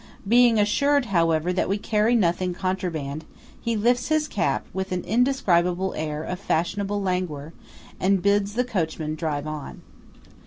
Being 0.27 0.57
assured, 0.59 1.05
however, 1.13 1.53
that 1.53 1.69
we 1.69 1.77
carry 1.77 2.15
nothing 2.15 2.55
contraband, 2.55 3.23
he 3.61 3.75
lifts 3.77 4.07
his 4.07 4.27
cap 4.27 4.65
with 4.73 4.91
an 4.91 5.03
indescribable 5.03 5.93
air 5.95 6.23
of 6.23 6.39
fashionable 6.39 6.99
languor, 7.03 7.53
and 7.99 8.19
bids 8.23 8.55
the 8.55 8.63
coachman 8.63 9.13
drive 9.13 9.45
on. 9.45 9.83